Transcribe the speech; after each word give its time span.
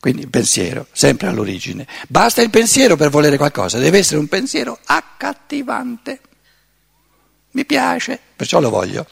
Quindi 0.00 0.22
il 0.22 0.28
pensiero, 0.28 0.86
sempre 0.92 1.26
all'origine. 1.26 1.86
Basta 2.08 2.40
il 2.40 2.50
pensiero 2.50 2.96
per 2.96 3.10
volere 3.10 3.36
qualcosa, 3.36 3.78
deve 3.78 3.98
essere 3.98 4.20
un 4.20 4.28
pensiero 4.28 4.78
accattivante. 4.84 6.20
Mi 7.52 7.64
piace, 7.64 8.18
perciò 8.36 8.60
lo 8.60 8.70
voglio. 8.70 9.06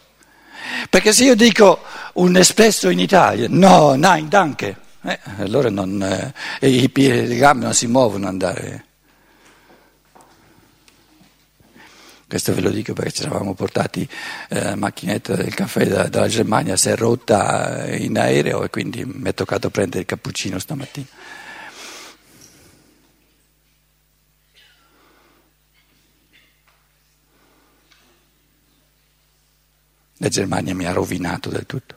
Perché 0.89 1.13
se 1.13 1.25
io 1.25 1.35
dico 1.35 1.81
un 2.15 2.37
espresso 2.37 2.89
in 2.89 3.01
Italia, 3.01 3.47
no, 3.51 3.95
nein, 3.95 4.29
danke, 4.29 4.77
eh, 5.03 5.19
allora 5.39 5.71
non, 5.71 6.03
eh, 6.61 6.69
i 6.69 6.89
piedi 6.91 7.19
e 7.19 7.27
le 7.27 7.37
gambe 7.37 7.65
non 7.65 7.75
si 7.75 7.87
muovono 7.87 8.29
andare. 8.29 8.86
Questo 12.29 12.53
ve 12.53 12.61
lo 12.61 12.71
dico 12.71 12.93
perché 12.93 13.13
ci 13.13 13.23
eravamo 13.23 13.55
portati 13.55 14.09
eh, 14.49 14.75
macchinetta 14.75 15.37
del 15.37 15.55
caffè 15.55 15.87
da, 15.87 16.09
dalla 16.09 16.27
Germania, 16.27 16.77
si 16.77 16.89
è 16.89 16.97
rotta 16.97 17.85
eh, 17.85 17.99
in 17.99 18.19
aereo 18.19 18.65
e 18.65 18.69
quindi 18.71 19.05
mi 19.05 19.29
è 19.29 19.35
toccato 19.35 19.71
prendere 19.71 20.01
il 20.01 20.07
cappuccino 20.07 20.59
stamattina. 20.59 21.07
La 30.19 30.29
Germania 30.29 30.75
mi 30.75 30.87
ha 30.87 30.93
rovinato 30.93 31.49
del 31.49 31.65
tutto. 31.65 31.95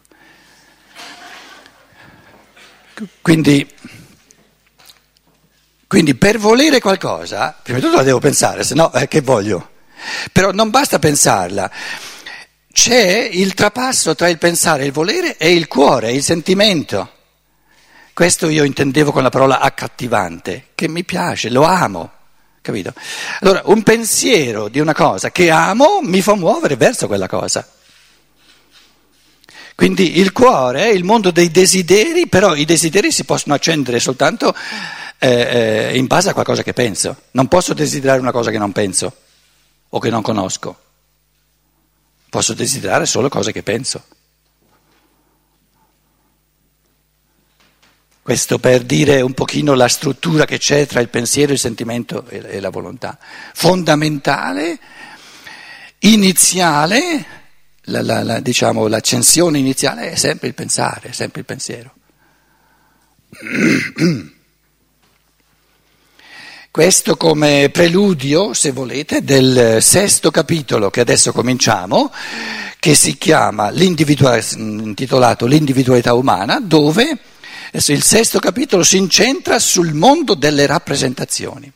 Quindi, 3.21 3.67
quindi 5.88 6.13
per 6.13 6.38
volere 6.38 6.80
qualcosa, 6.80 7.57
prima 7.63 7.80
di 7.80 7.85
tutto 7.85 7.97
la 7.97 8.03
devo 8.03 8.19
pensare, 8.19 8.63
se 8.63 8.75
no 8.75 8.93
eh, 8.93 9.07
che 9.07 9.21
voglio? 9.21 9.77
Però 10.31 10.52
non 10.52 10.70
basta 10.70 10.99
pensarla, 10.99 11.70
c'è 12.71 13.27
il 13.31 13.55
trapasso 13.55 14.16
tra 14.16 14.30
il 14.30 14.38
pensare, 14.38 14.85
il 14.85 14.91
volere 14.91 15.38
e 15.38 15.52
il 15.52 15.67
cuore, 15.67 16.12
il 16.13 16.23
sentimento. 16.23 17.12
Questo 18.13 18.48
io 18.48 18.63
intendevo 18.63 19.12
con 19.12 19.23
la 19.23 19.30
parola 19.30 19.59
accattivante, 19.59 20.67
che 20.75 20.88
mi 20.88 21.03
piace, 21.03 21.50
lo 21.50 21.64
amo, 21.64 22.11
capito? 22.61 22.94
Allora, 23.41 23.64
un 23.66 23.81
pensiero 23.83 24.67
di 24.67 24.80
una 24.80 24.94
cosa 24.94 25.31
che 25.31 25.50
amo 25.50 26.00
mi 26.02 26.22
fa 26.22 26.36
muovere 26.36 26.75
verso 26.75 27.08
quella 27.08 27.28
cosa. 27.28 27.67
Quindi 29.75 30.19
il 30.19 30.31
cuore 30.31 30.84
è 30.84 30.89
il 30.89 31.06
mondo 31.06 31.31
dei 31.31 31.50
desideri, 31.52 32.28
però 32.28 32.56
i 32.56 32.66
desideri 32.66 33.11
si 33.11 33.23
possono 33.23 33.56
accendere 33.56 34.00
soltanto 34.00 34.53
eh, 35.17 35.89
eh, 35.91 35.97
in 35.97 36.06
base 36.06 36.30
a 36.30 36.34
qualcosa 36.34 36.63
che 36.63 36.73
penso. 36.73 37.23
Non 37.31 37.47
posso 37.47 37.73
desiderare 37.73 38.19
una 38.19 38.31
cosa 38.31 38.52
che 38.52 38.58
non 38.58 38.73
penso 38.73 39.13
o 39.89 39.99
che 39.99 40.09
non 40.09 40.21
conosco. 40.21 40.77
Posso 42.29 42.53
desiderare 42.53 43.05
solo 43.05 43.29
cose 43.29 43.51
che 43.51 43.63
penso. 43.63 44.03
Questo 48.21 48.59
per 48.59 48.83
dire 48.83 49.21
un 49.21 49.33
pochino 49.33 49.73
la 49.73 49.87
struttura 49.87 50.45
che 50.45 50.59
c'è 50.59 50.85
tra 50.85 50.99
il 50.99 51.09
pensiero, 51.09 51.51
il 51.51 51.57
sentimento 51.57 52.27
e 52.27 52.59
la 52.59 52.69
volontà. 52.69 53.17
Fondamentale, 53.53 54.79
iniziale, 55.99 57.25
la, 57.83 58.03
la, 58.03 58.21
la, 58.21 58.39
diciamo, 58.39 58.85
l'accensione 58.85 59.57
iniziale 59.57 60.11
è 60.11 60.15
sempre 60.15 60.49
il 60.49 60.53
pensare, 60.53 61.09
è 61.09 61.11
sempre 61.11 61.39
il 61.39 61.45
pensiero. 61.47 61.93
Questo 66.72 67.17
come 67.17 67.72
preludio, 67.73 68.53
se 68.53 68.72
volete, 68.72 69.23
del 69.23 69.81
sesto 69.81 70.30
capitolo 70.30 70.92
che 70.92 71.00
adesso 71.00 71.31
cominciamo, 71.31 72.14
che 72.78 72.94
si 72.94 73.17
chiama 73.17 73.72
intitolato 73.72 75.47
L'individualità 75.47 76.14
umana, 76.14 76.59
dove 76.59 77.17
il 77.72 78.03
sesto 78.03 78.38
capitolo 78.38 78.84
si 78.84 78.97
incentra 78.97 79.58
sul 79.58 79.94
mondo 79.95 80.36
delle 80.36 80.67
rappresentazioni, 80.67 81.72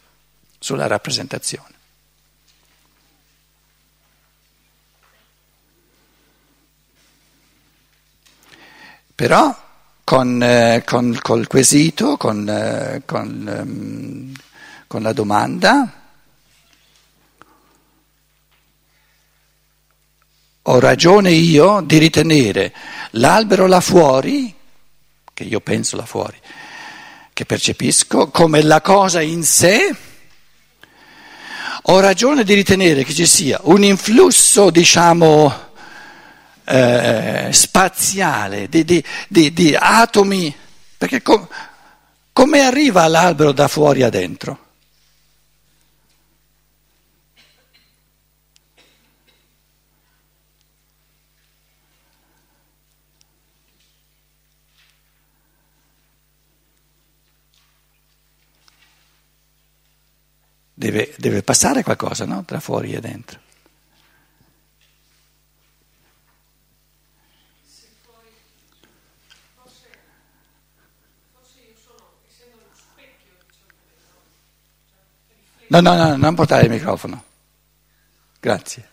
sulla 0.59 0.85
rappresentazione. 0.85 1.71
Però 9.15 9.59
con, 10.03 10.43
eh, 10.43 10.83
con 10.85 11.17
col 11.19 11.47
quesito, 11.47 12.15
con, 12.15 12.47
eh, 12.47 13.01
con 13.05 13.63
um, 13.65 14.33
con 14.93 15.01
la 15.01 15.11
domanda. 15.13 15.91
Ho 20.61 20.79
ragione 20.79 21.31
io 21.31 21.81
di 21.81 21.97
ritenere 21.97 22.71
l'albero 23.13 23.65
là 23.65 23.81
fuori, 23.81 24.53
che 25.33 25.43
io 25.45 25.61
penso 25.61 25.95
là 25.95 26.05
fuori, 26.05 26.39
che 27.33 27.43
percepisco, 27.43 28.27
come 28.27 28.61
la 28.61 28.81
cosa 28.81 29.19
in 29.21 29.41
sé. 29.43 29.95
Ho 31.85 31.99
ragione 31.99 32.43
di 32.43 32.53
ritenere 32.53 33.03
che 33.03 33.15
ci 33.15 33.25
sia 33.25 33.59
un 33.63 33.83
influsso, 33.83 34.69
diciamo, 34.69 35.71
eh, 36.65 37.49
spaziale 37.51 38.69
di, 38.69 38.85
di, 38.85 39.03
di, 39.27 39.51
di, 39.51 39.75
atomi, 39.75 40.55
perché 40.95 41.23
com, 41.23 41.47
come 42.31 42.59
arriva 42.59 43.07
l'albero 43.07 43.53
da 43.53 43.67
fuori 43.67 44.03
a 44.03 44.11
dentro? 44.11 44.62
Deve, 60.83 61.13
deve 61.17 61.43
passare 61.43 61.81
qualcosa 61.81 62.25
no? 62.25 62.43
tra 62.43 62.59
fuori 62.59 62.91
e 62.91 62.99
dentro. 62.99 63.39
No, 75.67 75.79
no, 75.79 75.95
no, 75.95 76.17
non 76.17 76.35
portare 76.35 76.63
il 76.63 76.69
microfono. 76.69 77.23
Grazie. 78.41 78.92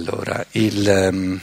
Allora, 0.00 0.46
il, 0.52 1.10
um, 1.12 1.40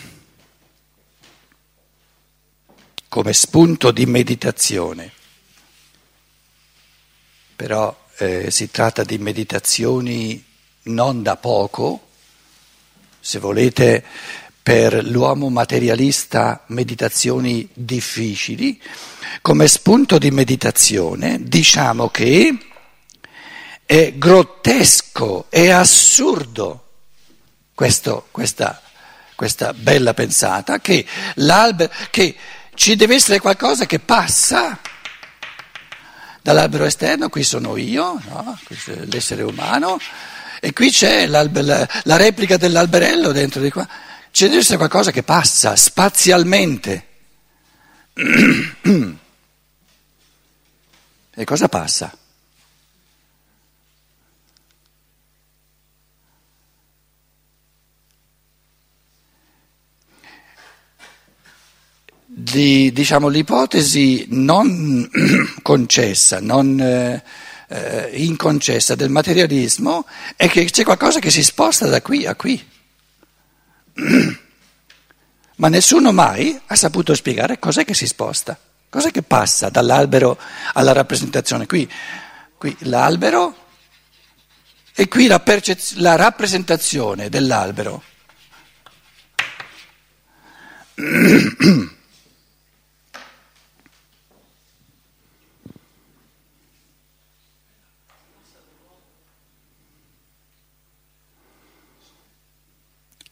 come 3.07 3.33
spunto 3.33 3.91
di 3.91 4.07
meditazione, 4.07 5.11
però 7.55 7.95
eh, 8.17 8.49
si 8.49 8.71
tratta 8.71 9.03
di 9.03 9.19
meditazioni 9.19 10.43
non 10.85 11.21
da 11.21 11.35
poco, 11.35 12.07
se 13.19 13.37
volete 13.37 14.03
per 14.63 15.05
l'uomo 15.05 15.49
materialista 15.49 16.63
meditazioni 16.69 17.69
difficili, 17.71 18.81
come 19.43 19.67
spunto 19.67 20.17
di 20.17 20.31
meditazione 20.31 21.43
diciamo 21.43 22.09
che 22.09 22.57
è 23.85 24.13
grottesco, 24.17 25.45
è 25.49 25.69
assurdo 25.69 26.85
questo, 27.77 28.27
questa, 28.31 28.81
questa, 29.35 29.71
bella 29.71 30.15
pensata, 30.15 30.79
che, 30.79 31.05
che 32.09 32.35
ci 32.73 32.95
deve 32.95 33.13
essere 33.13 33.39
qualcosa 33.39 33.85
che 33.85 33.99
passa 33.99 34.79
dall'albero 36.41 36.85
esterno, 36.85 37.29
qui 37.29 37.43
sono 37.43 37.77
io, 37.77 38.19
no? 38.29 38.57
l'essere 39.05 39.43
umano, 39.43 39.99
e 40.59 40.73
qui 40.73 40.89
c'è 40.89 41.27
la, 41.27 41.47
la 41.51 42.15
replica 42.15 42.57
dell'alberello 42.57 43.31
dentro 43.31 43.61
di 43.61 43.69
qua. 43.69 43.87
Ci 44.31 44.45
deve 44.45 44.61
essere 44.61 44.77
qualcosa 44.77 45.11
che 45.11 45.21
passa 45.21 45.75
spazialmente. 45.75 47.07
e 51.31 51.43
cosa 51.43 51.69
passa? 51.69 52.11
Di, 62.57 62.91
diciamo, 62.91 63.27
l'ipotesi 63.27 64.25
non 64.29 65.07
concessa, 65.61 66.39
non 66.39 66.79
eh, 66.79 67.23
eh, 67.67 68.09
inconcessa 68.13 68.95
del 68.95 69.11
materialismo 69.11 70.07
è 70.35 70.49
che 70.49 70.65
c'è 70.65 70.83
qualcosa 70.83 71.19
che 71.19 71.29
si 71.29 71.43
sposta 71.43 71.85
da 71.85 72.01
qui 72.01 72.25
a 72.25 72.33
qui. 72.33 72.67
ma 75.57 75.67
nessuno 75.67 76.11
mai 76.11 76.59
ha 76.65 76.75
saputo 76.75 77.13
spiegare 77.13 77.59
cos'è 77.59 77.85
che 77.85 77.93
si 77.93 78.07
sposta, 78.07 78.57
cos'è 78.89 79.11
che 79.11 79.21
passa 79.21 79.69
dall'albero 79.69 80.39
alla 80.73 80.93
rappresentazione. 80.93 81.67
Qui, 81.67 81.87
qui 82.57 82.75
l'albero 82.79 83.55
e 84.95 85.07
qui 85.07 85.27
la, 85.27 85.39
percez- 85.39 85.97
la 85.97 86.15
rappresentazione 86.15 87.29
dell'albero. 87.29 88.01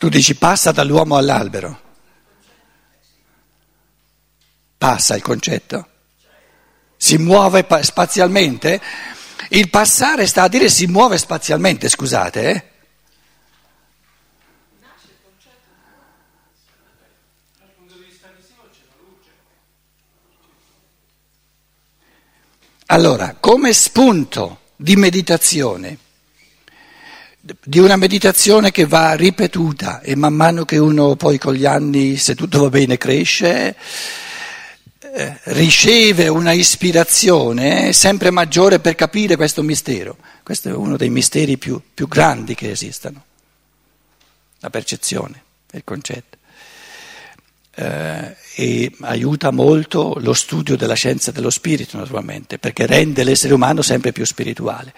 Tu 0.05 0.11
dici 0.11 0.35
passa 0.35 0.71
dall'uomo 0.71 1.17
all'albero. 1.17 1.81
Passa 4.77 5.15
il 5.15 5.23
concetto. 5.23 5.87
Si 6.95 7.17
muove 7.17 7.65
spazialmente? 7.81 8.79
Il 9.49 9.71
passare 9.71 10.27
sta 10.27 10.43
a 10.43 10.47
dire 10.47 10.69
si 10.69 10.85
muove 10.85 11.17
spazialmente, 11.17 11.89
scusate. 11.89 12.51
Eh? 12.51 12.63
Allora, 22.85 23.35
come 23.39 23.73
spunto 23.73 24.59
di 24.75 24.95
meditazione, 24.97 25.97
di 27.63 27.77
una 27.77 27.95
meditazione 27.95 28.71
che 28.71 28.85
va 28.85 29.13
ripetuta 29.13 30.01
e 30.01 30.15
man 30.15 30.33
mano 30.33 30.65
che 30.65 30.79
uno 30.79 31.15
poi 31.15 31.37
con 31.37 31.53
gli 31.53 31.65
anni, 31.65 32.17
se 32.17 32.33
tutto 32.33 32.61
va 32.61 32.69
bene, 32.69 32.97
cresce, 32.97 33.75
eh, 35.13 35.39
riceve 35.43 36.27
una 36.27 36.53
ispirazione 36.53 37.93
sempre 37.93 38.31
maggiore 38.31 38.79
per 38.79 38.95
capire 38.95 39.35
questo 39.35 39.61
mistero. 39.61 40.17
Questo 40.41 40.69
è 40.69 40.73
uno 40.73 40.97
dei 40.97 41.11
misteri 41.11 41.59
più, 41.59 41.79
più 41.93 42.07
grandi 42.07 42.55
che 42.55 42.71
esistano, 42.71 43.23
la 44.59 44.71
percezione, 44.71 45.43
il 45.71 45.83
concetto. 45.83 46.37
Eh, 47.77 48.35
e 48.55 48.91
aiuta 49.01 49.51
molto 49.51 50.15
lo 50.19 50.33
studio 50.33 50.75
della 50.75 50.93
scienza 50.95 51.31
dello 51.31 51.51
spirito, 51.51 51.97
naturalmente, 51.97 52.57
perché 52.57 52.87
rende 52.87 53.23
l'essere 53.23 53.53
umano 53.53 53.83
sempre 53.83 54.11
più 54.11 54.25
spirituale. 54.25 54.93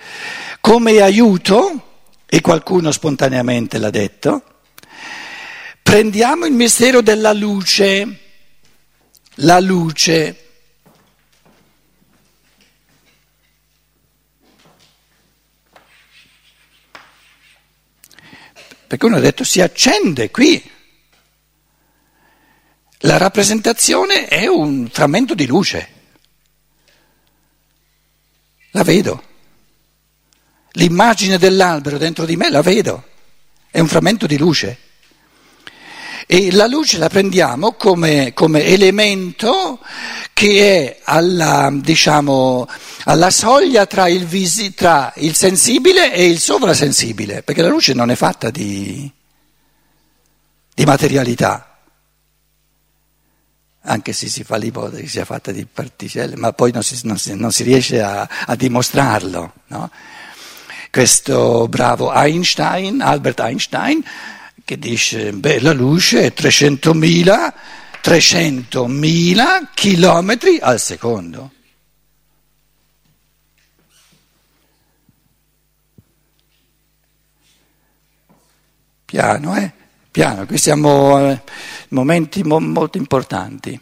Come 0.61 1.01
aiuto, 1.01 1.87
e 2.29 2.41
qualcuno 2.41 2.91
spontaneamente 2.91 3.77
l'ha 3.77 3.89
detto, 3.89 4.44
prendiamo 5.81 6.45
il 6.45 6.53
mistero 6.53 7.01
della 7.01 7.33
luce 7.33 8.25
la 9.41 9.59
luce. 9.59 10.45
Perché 18.88 19.06
uno 19.06 19.18
ha 19.18 19.19
detto 19.19 19.44
si 19.44 19.62
accende 19.62 20.31
qui. 20.31 20.71
La 23.01 23.18
rappresentazione 23.18 24.27
è 24.27 24.47
un 24.47 24.89
frammento 24.89 25.35
di 25.35 25.45
luce. 25.45 25.94
La 28.71 28.83
vedo. 28.83 29.26
L'immagine 30.77 31.39
dell'albero 31.39 31.97
dentro 31.97 32.25
di 32.25 32.35
me 32.35 32.51
la 32.51 32.62
vedo. 32.62 33.03
È 33.69 33.79
un 33.79 33.88
frammento 33.88 34.27
di 34.27 34.38
luce. 34.38 34.77
E 36.27 36.51
la 36.51 36.68
luce 36.68 37.00
la 37.00 37.09
prendiamo 37.09 37.74
come, 37.74 38.33
come 38.33 38.63
elemento 38.63 39.79
che 40.33 40.59
è 40.59 41.00
alla, 41.03 41.71
diciamo, 41.74 42.68
alla 43.06 43.31
soglia 43.31 43.88
tra 43.88 44.07
il, 44.07 44.25
visi, 44.25 44.74
tra 44.75 45.12
il, 45.15 45.33
sensibile 45.33 46.13
e 46.13 46.27
il 46.27 46.39
sovrasensibile, 46.39 47.41
perché 47.41 47.63
la 47.63 47.69
luce 47.69 47.94
non 47.94 48.12
è 48.12 48.15
fatta 48.15 48.51
di, 48.51 49.12
di 50.75 50.85
materialità, 50.85 51.79
anche 53.81 54.13
se 54.13 54.27
si 54.27 54.44
fa 54.44 54.57
l'ipotesi 54.57 55.03
che 55.03 55.09
sia 55.09 55.25
fatta 55.25 55.51
di 55.51 55.65
particelle, 55.65 56.35
ma 56.35 56.51
poi 56.53 56.71
non 56.71 56.83
si, 56.83 57.00
non 57.03 57.18
si, 57.18 57.33
non 57.35 57.51
si 57.51 57.63
riesce 57.63 58.01
a, 58.01 58.27
a 58.45 58.56
dimostrarlo. 58.56 59.53
No? 59.68 59.89
Questo 60.97 61.67
bravo 61.67 62.11
Einstein, 62.11 63.01
Albert 63.01 63.39
Einstein, 63.41 64.03
che 64.65 64.79
dice, 64.79 65.31
beh, 65.31 65.59
la 65.59 65.71
luce 65.71 66.21
è 66.21 66.33
300.000, 66.35 67.53
300.000 68.03 69.67
chilometri 69.75 70.57
al 70.59 70.79
secondo. 70.79 71.51
Piano, 79.05 79.55
eh? 79.55 79.71
Piano, 80.09 80.47
qui 80.47 80.57
siamo 80.57 81.29
in 81.29 81.39
momenti 81.89 82.41
mo- 82.41 82.59
molto 82.59 82.97
importanti. 82.97 83.79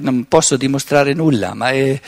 Non 0.00 0.24
posso 0.24 0.56
dimostrare 0.56 1.14
nulla, 1.14 1.54
ma 1.54 1.70
è, 1.70 2.00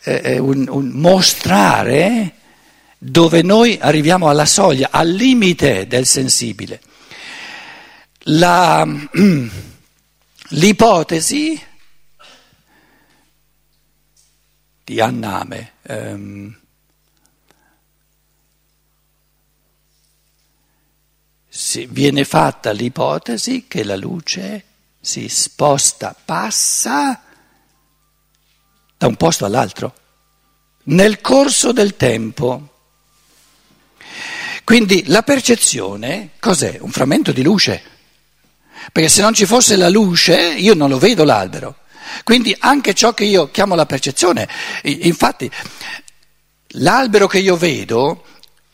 è, 0.00 0.20
è 0.20 0.38
un, 0.38 0.66
un 0.68 0.88
mostrare 0.88 2.35
dove 2.98 3.42
noi 3.42 3.78
arriviamo 3.80 4.28
alla 4.28 4.46
soglia, 4.46 4.88
al 4.90 5.08
limite 5.08 5.86
del 5.86 6.06
sensibile. 6.06 6.80
La, 8.28 8.86
l'ipotesi 10.50 11.62
di 14.84 15.00
Anname 15.00 15.72
ehm, 15.82 16.58
viene 21.88 22.24
fatta 22.24 22.70
l'ipotesi 22.70 23.66
che 23.66 23.82
la 23.82 23.96
luce 23.96 24.64
si 25.00 25.28
sposta, 25.28 26.14
passa 26.24 27.22
da 28.96 29.06
un 29.06 29.16
posto 29.16 29.44
all'altro 29.44 29.94
nel 30.84 31.20
corso 31.20 31.72
del 31.72 31.96
tempo. 31.96 32.74
Quindi 34.66 35.04
la 35.06 35.22
percezione 35.22 36.30
cos'è? 36.40 36.78
Un 36.80 36.90
frammento 36.90 37.30
di 37.30 37.44
luce 37.44 37.94
perché 38.90 39.08
se 39.08 39.22
non 39.22 39.32
ci 39.32 39.46
fosse 39.46 39.76
la 39.76 39.88
luce 39.88 40.54
io 40.56 40.74
non 40.74 40.88
lo 40.88 40.98
vedo 40.98 41.22
l'albero. 41.22 41.76
Quindi 42.24 42.52
anche 42.58 42.92
ciò 42.92 43.14
che 43.14 43.22
io 43.22 43.48
chiamo 43.52 43.76
la 43.76 43.86
percezione, 43.86 44.48
infatti 44.82 45.48
l'albero 46.70 47.28
che 47.28 47.38
io 47.38 47.56
vedo, 47.56 48.24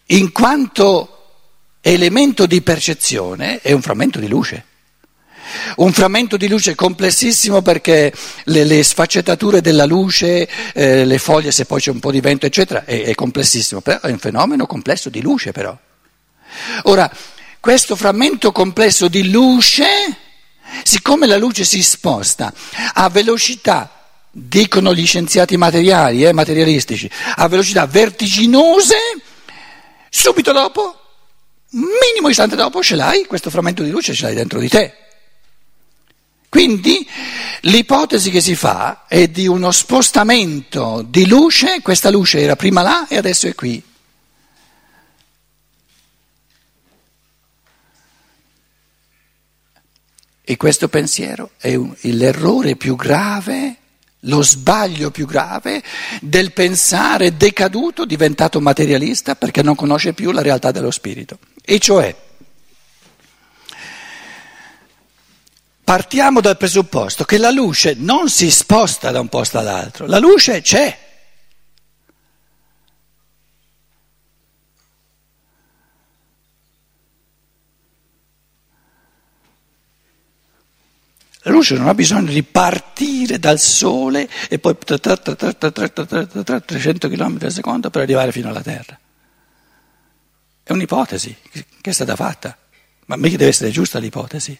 in 0.06 0.32
quanto 0.32 1.26
elemento 1.82 2.46
di 2.46 2.62
percezione, 2.62 3.60
è 3.60 3.72
un 3.72 3.82
frammento 3.82 4.18
di 4.18 4.28
luce. 4.28 4.64
Un 5.76 5.92
frammento 5.92 6.36
di 6.36 6.48
luce 6.48 6.74
complessissimo 6.74 7.62
perché 7.62 8.12
le, 8.44 8.64
le 8.64 8.82
sfaccettature 8.82 9.60
della 9.60 9.84
luce, 9.84 10.48
eh, 10.74 11.04
le 11.04 11.18
foglie, 11.18 11.50
se 11.50 11.64
poi 11.64 11.80
c'è 11.80 11.90
un 11.90 12.00
po' 12.00 12.10
di 12.10 12.20
vento, 12.20 12.46
eccetera, 12.46 12.84
è, 12.84 13.02
è 13.04 13.14
complessissimo, 13.14 13.80
però 13.80 14.00
è 14.00 14.10
un 14.10 14.18
fenomeno 14.18 14.66
complesso 14.66 15.08
di 15.08 15.20
luce 15.20 15.52
però. 15.52 15.76
Ora, 16.82 17.10
questo 17.60 17.96
frammento 17.96 18.52
complesso 18.52 19.08
di 19.08 19.30
luce, 19.30 19.86
siccome 20.82 21.26
la 21.26 21.36
luce 21.36 21.64
si 21.64 21.82
sposta 21.82 22.52
a 22.94 23.08
velocità, 23.08 24.02
dicono 24.30 24.94
gli 24.94 25.06
scienziati 25.06 25.56
materiali, 25.56 26.24
eh, 26.24 26.32
materialistici, 26.32 27.08
a 27.36 27.46
velocità 27.48 27.86
vertiginose, 27.86 28.96
subito 30.08 30.52
dopo, 30.52 30.98
minimo 31.70 32.28
istante 32.28 32.56
dopo, 32.56 32.82
ce 32.82 32.96
l'hai, 32.96 33.26
questo 33.26 33.50
frammento 33.50 33.82
di 33.82 33.90
luce 33.90 34.14
ce 34.14 34.24
l'hai 34.24 34.34
dentro 34.34 34.58
di 34.58 34.68
te. 34.68 34.96
Quindi 36.52 37.08
l'ipotesi 37.62 38.30
che 38.30 38.42
si 38.42 38.54
fa 38.54 39.06
è 39.08 39.28
di 39.28 39.46
uno 39.46 39.70
spostamento 39.70 41.02
di 41.08 41.26
luce, 41.26 41.80
questa 41.80 42.10
luce 42.10 42.40
era 42.40 42.56
prima 42.56 42.82
là 42.82 43.08
e 43.08 43.16
adesso 43.16 43.46
è 43.46 43.54
qui. 43.54 43.82
E 50.42 50.56
questo 50.58 50.88
pensiero 50.88 51.52
è 51.56 51.74
un, 51.74 51.94
l'errore 52.02 52.76
più 52.76 52.96
grave, 52.96 53.76
lo 54.20 54.42
sbaglio 54.42 55.10
più 55.10 55.24
grave 55.24 55.82
del 56.20 56.52
pensare 56.52 57.34
decaduto, 57.34 58.04
diventato 58.04 58.60
materialista 58.60 59.36
perché 59.36 59.62
non 59.62 59.74
conosce 59.74 60.12
più 60.12 60.30
la 60.32 60.42
realtà 60.42 60.70
dello 60.70 60.90
spirito. 60.90 61.38
E 61.64 61.78
cioè, 61.78 62.14
partiamo 65.84 66.40
dal 66.40 66.56
presupposto 66.56 67.24
che 67.24 67.38
la 67.38 67.50
luce 67.50 67.94
non 67.96 68.28
si 68.28 68.50
sposta 68.50 69.10
da 69.10 69.20
un 69.20 69.28
posto 69.28 69.58
all'altro, 69.58 70.06
la 70.06 70.18
luce 70.18 70.60
c'è. 70.60 71.10
La 81.44 81.50
luce 81.50 81.74
non 81.76 81.88
ha 81.88 81.94
bisogno 81.94 82.30
di 82.30 82.44
partire 82.44 83.40
dal 83.40 83.58
sole 83.58 84.28
e 84.48 84.60
poi 84.60 84.76
300 84.78 85.48
km 87.08 87.38
al 87.42 87.50
secondo 87.50 87.90
per 87.90 88.02
arrivare 88.02 88.30
fino 88.30 88.48
alla 88.48 88.62
Terra. 88.62 88.96
È 90.62 90.70
un'ipotesi 90.70 91.36
che 91.50 91.90
è 91.90 91.92
stata 91.92 92.14
fatta, 92.14 92.56
ma 93.06 93.16
mica 93.16 93.36
deve 93.36 93.50
essere 93.50 93.70
giusta 93.70 93.98
l'ipotesi. 93.98 94.56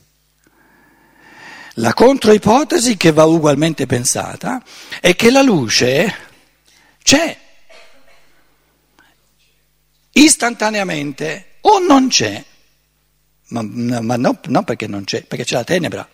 La 1.76 1.94
controipotesi 1.94 2.98
che 2.98 3.12
va 3.12 3.24
ugualmente 3.24 3.86
pensata 3.86 4.62
è 5.00 5.16
che 5.16 5.30
la 5.30 5.40
luce 5.40 6.14
c'è 7.02 7.38
istantaneamente 10.12 11.54
o 11.62 11.78
non 11.78 12.08
c'è, 12.08 12.44
ma, 13.48 13.62
ma 13.62 14.16
no, 14.16 14.38
non 14.46 14.64
perché 14.64 14.86
non 14.86 15.04
c'è, 15.04 15.22
perché 15.24 15.44
c'è 15.44 15.54
la 15.54 15.64
tenebra. 15.64 16.08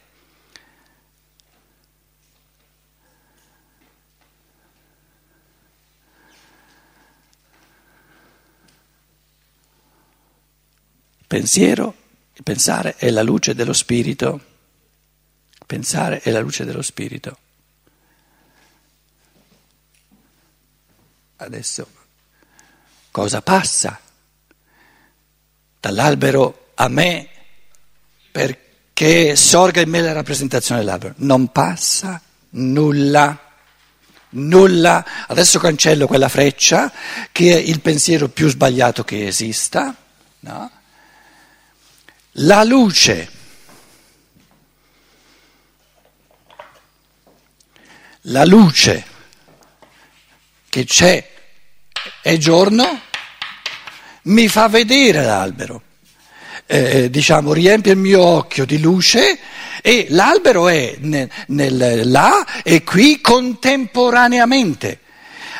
Pensiero, 11.26 11.94
il 12.34 12.42
pensare 12.44 12.94
è 12.96 13.10
la 13.10 13.22
luce 13.22 13.54
dello 13.54 13.72
spirito. 13.72 14.56
Pensare 15.68 16.20
è 16.22 16.30
la 16.30 16.40
luce 16.40 16.64
dello 16.64 16.80
spirito. 16.80 17.37
Adesso 21.37 21.87
cosa 23.10 23.42
passa 23.42 24.00
dall'albero 25.78 26.70
a 26.75 26.88
me 26.88 27.28
perché 28.32 29.37
sorga 29.37 29.82
in 29.82 29.90
me 29.90 30.00
la 30.00 30.12
rappresentazione 30.12 30.80
dell'albero? 30.80 31.12
Non 31.18 31.52
passa 31.52 32.18
nulla. 32.52 33.38
Nulla, 34.30 35.04
adesso 35.26 35.58
cancello 35.58 36.06
quella 36.06 36.30
freccia 36.30 36.90
che 37.30 37.52
è 37.52 37.58
il 37.58 37.82
pensiero 37.82 38.30
più 38.30 38.48
sbagliato 38.48 39.04
che 39.04 39.26
esista, 39.26 39.94
no? 40.40 40.70
La 42.32 42.64
luce, 42.64 43.37
la 48.28 48.44
luce 48.44 49.04
che 50.68 50.85
c'è 50.85 51.26
è 52.23 52.37
giorno, 52.37 53.00
mi 54.23 54.49
fa 54.49 54.68
vedere 54.68 55.23
l'albero, 55.23 55.82
eh, 56.66 57.08
diciamo 57.11 57.52
riempie 57.52 57.92
il 57.92 57.99
mio 57.99 58.23
occhio 58.23 58.66
di 58.66 58.78
luce 58.78 59.38
e 59.80 60.06
l'albero 60.11 60.68
è 60.68 60.97
nel, 61.00 61.28
nel, 61.49 62.11
là 62.11 62.62
e 62.62 62.82
qui 62.85 63.20
contemporaneamente. 63.20 65.00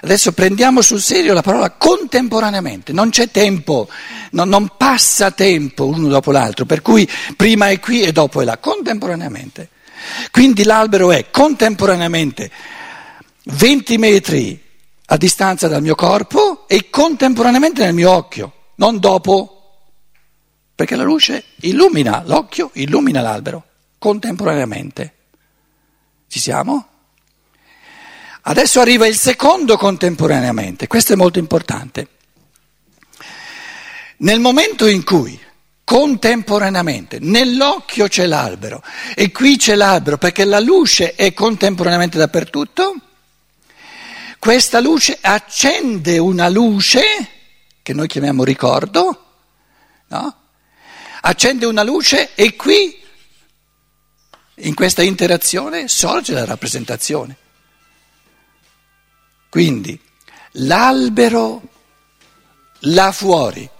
Adesso 0.00 0.32
prendiamo 0.32 0.80
sul 0.80 1.00
serio 1.00 1.32
la 1.32 1.42
parola 1.42 1.70
contemporaneamente, 1.70 2.92
non 2.92 3.10
c'è 3.10 3.30
tempo, 3.30 3.88
non, 4.32 4.48
non 4.48 4.72
passa 4.76 5.30
tempo 5.30 5.87
uno 5.87 6.08
dopo 6.08 6.30
l'altro, 6.30 6.66
per 6.66 6.82
cui 6.82 7.08
prima 7.37 7.70
è 7.70 7.80
qui 7.80 8.02
e 8.02 8.12
dopo 8.12 8.40
è 8.40 8.44
là, 8.44 8.58
contemporaneamente. 8.58 9.70
Quindi 10.30 10.64
l'albero 10.64 11.10
è 11.10 11.30
contemporaneamente 11.30 12.50
20 13.44 13.98
metri 13.98 14.62
a 15.06 15.16
distanza 15.16 15.68
dal 15.68 15.82
mio 15.82 15.94
corpo 15.94 16.66
e 16.68 16.90
contemporaneamente 16.90 17.82
nel 17.82 17.94
mio 17.94 18.10
occhio, 18.10 18.52
non 18.76 18.98
dopo, 18.98 19.58
perché 20.74 20.96
la 20.96 21.02
luce 21.02 21.44
illumina 21.60 22.22
l'occhio, 22.26 22.70
illumina 22.74 23.20
l'albero, 23.20 23.64
contemporaneamente. 23.98 25.14
Ci 26.28 26.38
siamo? 26.38 26.86
Adesso 28.42 28.80
arriva 28.80 29.06
il 29.06 29.16
secondo 29.16 29.76
contemporaneamente, 29.76 30.86
questo 30.86 31.14
è 31.14 31.16
molto 31.16 31.38
importante. 31.38 32.08
Nel 34.18 34.40
momento 34.40 34.86
in 34.86 35.04
cui 35.04 35.38
contemporaneamente 35.88 37.16
nell'occhio 37.18 38.09
c'è 38.09 38.26
l'albero 38.26 38.83
e 39.14 39.33
qui 39.33 39.57
c'è 39.57 39.75
l'albero 39.75 40.18
perché 40.18 40.45
la 40.45 40.61
luce 40.61 41.14
è 41.14 41.33
contemporaneamente 41.33 42.18
dappertutto, 42.18 42.95
questa 44.38 44.80
luce 44.80 45.16
accende 45.18 46.18
una 46.18 46.50
luce 46.50 47.00
che 47.80 47.95
noi 47.95 48.07
chiamiamo 48.07 48.45
ricordo, 48.45 49.25
no? 50.09 50.37
accende 51.23 51.64
una 51.64 51.83
luce 51.83 52.35
e 52.35 52.54
qui 52.54 53.02
in 54.57 54.75
questa 54.75 55.02
interazione 55.02 55.88
sorge 55.88 56.35
la 56.35 56.45
rappresentazione. 56.45 57.35
Quindi 59.49 59.99
l'albero 60.50 61.62
là 62.80 63.11
fuori, 63.11 63.71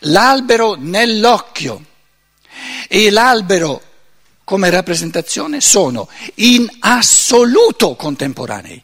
l'albero 0.00 0.74
nell'occhio 0.78 1.84
e 2.88 3.10
l'albero 3.10 3.82
come 4.44 4.70
rappresentazione 4.70 5.60
sono 5.60 6.08
in 6.36 6.68
assoluto 6.80 7.96
contemporanei. 7.96 8.82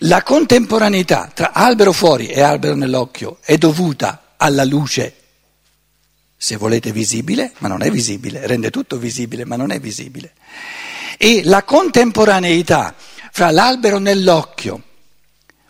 La 0.00 0.22
contemporaneità 0.22 1.30
tra 1.34 1.52
albero 1.52 1.92
fuori 1.92 2.28
e 2.28 2.40
albero 2.40 2.74
nell'occhio 2.74 3.38
è 3.42 3.58
dovuta 3.58 4.34
alla 4.36 4.64
luce, 4.64 5.14
se 6.36 6.56
volete 6.56 6.92
visibile, 6.92 7.52
ma 7.58 7.68
non 7.68 7.82
è 7.82 7.90
visibile, 7.90 8.46
rende 8.46 8.70
tutto 8.70 8.98
visibile, 8.98 9.44
ma 9.44 9.56
non 9.56 9.70
è 9.70 9.80
visibile. 9.80 10.34
E 11.18 11.42
la 11.44 11.62
contemporaneità 11.62 12.94
fra 13.32 13.50
l'albero 13.50 13.98
nell'occhio 13.98 14.82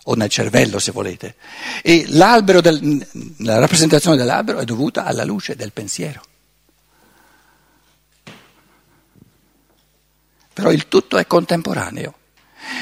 o 0.09 0.15
nel 0.15 0.29
cervello 0.29 0.79
se 0.79 0.93
volete 0.93 1.35
e 1.83 2.07
del, 2.09 3.07
la 3.39 3.59
rappresentazione 3.59 4.17
dell'albero 4.17 4.59
è 4.59 4.65
dovuta 4.65 5.05
alla 5.05 5.25
luce 5.25 5.57
del 5.57 5.73
pensiero. 5.73 6.23
Però 10.53 10.71
il 10.71 10.89
tutto 10.89 11.19
è 11.19 11.27
contemporaneo. 11.27 12.15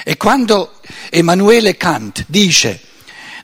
E 0.05 0.17
quando 0.17 0.81
Emanuele 1.11 1.77
Kant 1.77 2.25
dice 2.29 2.81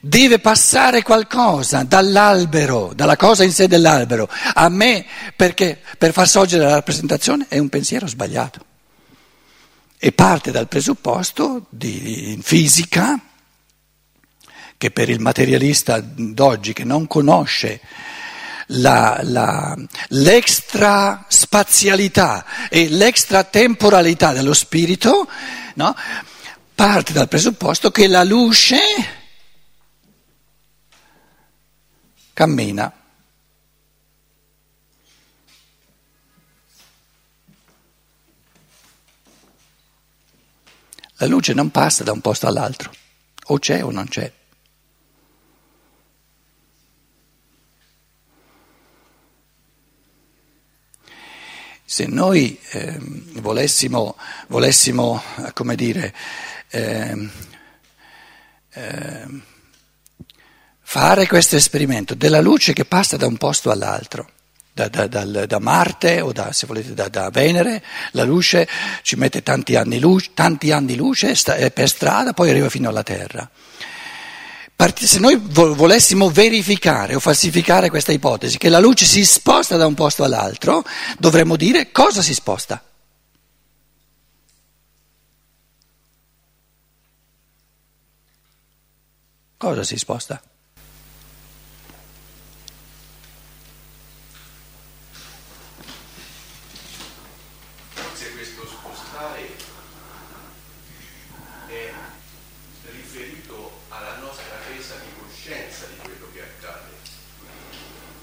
deve 0.01 0.39
passare 0.39 1.03
qualcosa 1.03 1.83
dall'albero, 1.83 2.93
dalla 2.95 3.17
cosa 3.17 3.45
in 3.45 3.53
sé 3.53 3.69
dell'albero, 3.69 4.31
a 4.55 4.69
me 4.69 5.05
perché 5.37 5.81
per 5.99 6.13
far 6.13 6.27
sorgere 6.29 6.65
la 6.65 6.75
rappresentazione 6.75 7.47
è 7.49 7.59
un 7.59 7.69
pensiero 7.69 8.07
sbagliato 8.07 8.65
e 9.99 10.13
parte 10.13 10.51
dal 10.51 10.69
presupposto 10.69 11.67
di 11.69 12.39
fisica 12.43 13.21
che 14.81 14.91
per 14.91 15.11
il 15.11 15.21
materialista 15.21 16.01
d'oggi 16.01 16.73
che 16.73 16.85
non 16.85 17.07
conosce 17.07 17.83
la, 18.69 19.21
la, 19.25 19.77
l'extra 20.09 21.27
spazialità 21.29 22.47
e 22.71 22.89
l'extra 22.89 23.45
temporalità 23.45 24.33
dello 24.33 24.55
spirito, 24.55 25.29
no? 25.75 25.95
parte 26.75 27.13
dal 27.13 27.29
presupposto 27.29 27.91
che 27.91 28.07
la 28.07 28.25
luce 28.25 28.79
cammina 32.33 32.91
La 41.19 41.27
luce 41.27 41.53
non 41.53 41.71
passa 41.71 42.03
da 42.03 42.13
un 42.13 42.23
posto 42.23 42.47
all'altro, 42.47 42.91
o 43.49 43.59
c'è 43.59 43.85
o 43.85 43.91
non 43.91 44.09
c'è. 44.09 44.40
Se 51.93 52.07
noi 52.07 52.57
eh, 52.71 52.97
volessimo, 53.41 54.17
volessimo, 54.47 55.21
come 55.55 55.75
dire, 55.75 56.15
eh, 56.71 57.29
eh, 58.73 59.27
fare 60.83 61.27
questo 61.27 61.57
esperimento 61.57 62.15
della 62.15 62.41
luce 62.41 62.75
che 62.75 62.85
passa 62.85 63.17
da 63.17 63.27
un 63.27 63.37
posto 63.37 63.73
all'altro, 63.73 64.31
da, 64.73 64.87
da, 64.87 65.09
da, 65.09 65.25
da 65.47 65.59
Marte 65.59 66.21
o 66.21 66.33
se 66.53 66.67
volete 66.67 66.95
da, 66.95 67.29
Venere, 67.31 67.83
la 68.13 68.23
luce 68.23 68.69
ci 69.03 69.17
mette 69.17 69.43
tanti 69.43 69.75
anni 69.75 69.99
luce, 69.99 70.31
tanti 70.33 70.71
anni 70.71 70.95
luce 70.95 71.35
sta, 71.35 71.57
per 71.71 71.89
strada, 71.89 72.33
poi 72.33 72.51
arriva 72.51 72.71
fino 72.71 72.89
alla 72.89 73.03
Terra. 73.03 73.51
Se 74.95 75.19
noi 75.19 75.37
volessimo 75.37 76.31
verificare 76.31 77.15
o 77.15 77.21
falsificare 77.21 77.91
questa 77.91 78.13
ipotesi, 78.13 78.59
che 78.59 78.69
la 78.69 78.79
luce 78.79 79.05
si 79.05 79.25
sposta 79.25 79.77
da 79.77 79.87
un 79.87 79.95
posto 79.95 80.25
all'altro, 80.25 80.85
dovremmo 81.19 81.57
dire 81.57 81.93
cosa 81.93 82.23
si 82.23 82.35
sposta. 82.35 82.83
Cosa 89.59 89.85
si 89.85 89.99
sposta? 89.99 90.41
fare 99.21 99.51
è 101.67 101.93
riferito 102.91 103.83
alla 103.89 104.17
nostra 104.17 104.57
presa 104.67 104.95
di 104.95 105.11
coscienza 105.21 105.87
di 105.87 105.97
quello 105.99 106.27
che 106.33 106.41
accade. 106.41 106.89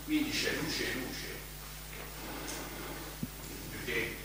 Quindi 0.07 0.31
c'è 0.31 0.53
luce 0.53 0.89
e 0.89 0.93
luce, 0.93 1.27
perché 3.71 4.15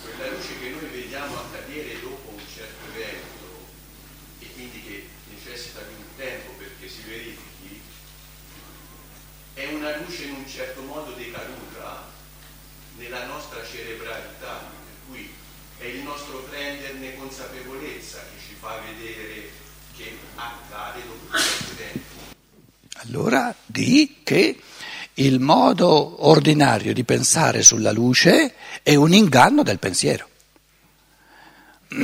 quella 0.00 0.30
luce 0.30 0.58
che 0.60 0.68
noi 0.68 0.86
vediamo 0.90 1.40
accadere 1.40 2.00
dopo 2.00 2.28
un 2.28 2.40
certo 2.54 2.86
evento 2.94 3.66
e 4.38 4.46
quindi 4.52 4.80
che 4.84 5.08
necessita 5.28 5.80
di 5.80 5.92
un 5.92 6.04
tempo 6.16 6.52
perché 6.52 6.88
si 6.88 7.02
verifichi, 7.02 7.80
è 9.54 9.72
una 9.72 9.96
luce 9.96 10.22
in 10.22 10.34
un 10.34 10.48
certo 10.48 10.82
modo 10.82 11.10
decaduta 11.14 12.08
nella 12.98 13.26
nostra 13.26 13.64
cerebralità, 13.64 14.70
per 14.70 14.94
cui 15.08 15.28
è 15.78 15.84
il 15.86 16.02
nostro 16.02 16.44
prenderne 16.44 17.16
consapevolezza 17.16 18.20
che 18.20 18.40
ci 18.46 18.54
fa 18.54 18.80
vedere 18.86 19.50
che 19.96 20.16
accade 20.36 21.00
dopo 21.04 21.26
questo 21.26 21.74
tempo. 21.74 22.14
Allora 22.98 23.54
di 23.66 24.20
che 24.22 24.58
il 25.36 25.42
modo 25.42 26.26
ordinario 26.26 26.94
di 26.94 27.04
pensare 27.04 27.62
sulla 27.62 27.92
luce 27.92 28.54
è 28.82 28.94
un 28.94 29.12
inganno 29.12 29.62
del 29.62 29.78
pensiero. 29.78 30.28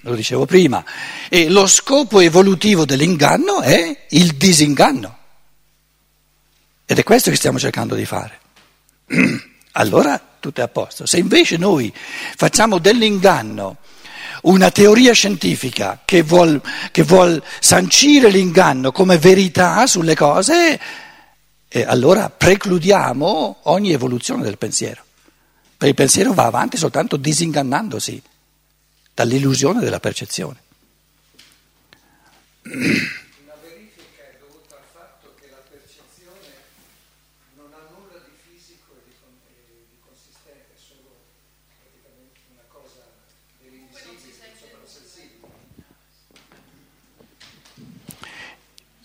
Lo 0.00 0.14
dicevo 0.14 0.46
prima, 0.46 0.82
e 1.28 1.50
lo 1.50 1.66
scopo 1.66 2.20
evolutivo 2.20 2.86
dell'inganno 2.86 3.60
è 3.60 4.06
il 4.10 4.36
disinganno. 4.36 5.16
Ed 6.86 6.98
è 6.98 7.02
questo 7.02 7.28
che 7.28 7.36
stiamo 7.36 7.58
cercando 7.58 7.94
di 7.94 8.06
fare. 8.06 8.40
allora 9.72 10.18
tutto 10.40 10.60
è 10.62 10.64
a 10.64 10.68
posto. 10.68 11.04
Se 11.04 11.18
invece 11.18 11.58
noi 11.58 11.92
facciamo 11.94 12.78
dell'inganno 12.78 13.76
una 14.42 14.70
teoria 14.70 15.12
scientifica 15.12 16.00
che 16.06 16.22
vuol, 16.22 16.62
che 16.90 17.02
vuol 17.02 17.42
sancire 17.60 18.30
l'inganno 18.30 18.92
come 18.92 19.18
verità 19.18 19.86
sulle 19.86 20.14
cose, 20.14 20.80
eh, 21.68 21.82
allora 21.82 22.30
precludiamo 22.30 23.58
ogni 23.64 23.92
evoluzione 23.92 24.42
del 24.42 24.58
pensiero. 24.58 25.04
Perché 25.76 25.88
il 25.88 25.94
pensiero 25.94 26.32
va 26.32 26.46
avanti 26.46 26.76
soltanto 26.76 27.16
disingannandosi 27.16 28.20
dall'illusione 29.14 29.80
della 29.80 30.00
percezione. 30.00 30.60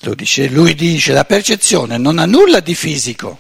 Lo 0.04 0.16
dice, 0.16 0.50
lui 0.50 0.76
dice 0.76 1.14
la 1.14 1.24
percezione 1.24 1.98
non 1.98 2.20
ha 2.20 2.26
nulla 2.26 2.60
di 2.60 2.76
fisico. 2.76 3.40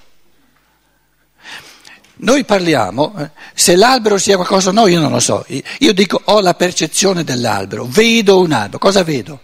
Noi 2.15 2.45
parliamo, 2.45 3.13
eh, 3.17 3.31
se 3.53 3.75
l'albero 3.75 4.17
sia 4.17 4.37
qualcosa 4.37 4.69
o 4.69 4.71
no, 4.71 4.87
io 4.87 5.01
non 5.01 5.11
lo 5.11 5.19
so. 5.19 5.45
Io 5.79 5.93
dico 5.93 6.21
ho 6.23 6.39
la 6.39 6.53
percezione 6.53 7.25
dell'albero, 7.25 7.85
vedo 7.85 8.39
un 8.39 8.53
albero, 8.53 8.77
cosa 8.77 9.03
vedo? 9.03 9.41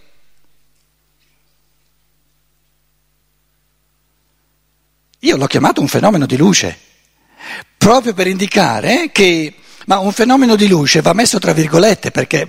Io 5.18 5.36
l'ho 5.36 5.46
chiamato 5.46 5.82
un 5.82 5.88
fenomeno 5.88 6.24
di 6.24 6.38
luce, 6.38 6.78
proprio 7.76 8.14
per 8.14 8.28
indicare 8.28 9.10
che, 9.12 9.56
ma 9.84 9.98
un 9.98 10.12
fenomeno 10.12 10.56
di 10.56 10.68
luce 10.68 11.02
va 11.02 11.12
messo 11.12 11.38
tra 11.38 11.52
virgolette 11.52 12.10
perché, 12.10 12.48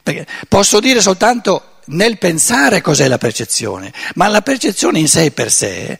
perché 0.00 0.26
posso 0.48 0.78
dire 0.78 1.00
soltanto 1.00 1.69
nel 1.90 2.18
pensare 2.18 2.80
cos'è 2.80 3.08
la 3.08 3.18
percezione, 3.18 3.92
ma 4.14 4.28
la 4.28 4.42
percezione 4.42 4.98
in 4.98 5.08
sé 5.08 5.30
per 5.30 5.50
sé 5.50 5.98